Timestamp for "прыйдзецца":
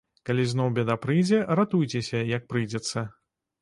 2.53-3.09